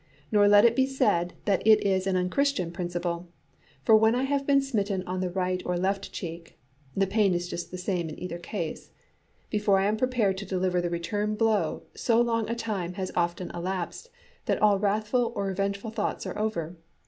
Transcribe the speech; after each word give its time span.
Nor 0.31 0.47
let 0.47 0.65
it 0.65 0.75
be 0.75 0.87
said 0.87 1.35
that 1.45 1.61
it 1.63 1.85
is 1.85 2.07
an 2.07 2.15
unchristian 2.15 2.71
principle; 2.71 3.27
for 3.83 3.95
when 3.95 4.15
I 4.15 4.23
have 4.23 4.47
been 4.47 4.59
smitten 4.59 5.03
on 5.05 5.19
the 5.19 5.29
right 5.29 5.61
or 5.63 5.77
left 5.77 6.11
cheek 6.11 6.57
(the 6.97 7.05
pain 7.05 7.35
is 7.35 7.47
just 7.47 7.69
the 7.69 7.77
same 7.77 8.09
in 8.09 8.19
either 8.19 8.39
case), 8.39 8.89
before 9.51 9.77
I 9.77 9.85
am 9.85 9.97
prepared 9.97 10.39
to 10.39 10.45
deliver 10.47 10.81
the 10.81 10.89
return 10.89 11.35
blow 11.35 11.83
so 11.93 12.19
long 12.19 12.49
a 12.49 12.55
time 12.55 12.93
has 12.93 13.11
often 13.15 13.51
elapsed 13.53 14.09
that 14.45 14.59
all 14.59 14.79
wrathful 14.79 15.33
or 15.35 15.45
revengeful 15.45 15.91
thoughts 15.91 16.25
are 16.25 16.35
over. 16.35 16.77